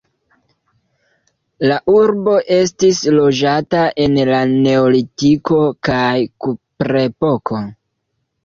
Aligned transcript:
La 1.71 1.75
urbo 1.95 2.33
estis 2.55 3.03
loĝata 3.17 3.83
en 4.07 4.17
la 4.31 4.41
neolitiko 4.55 5.61
kaj 5.91 6.11
kuprepoko. 6.47 7.63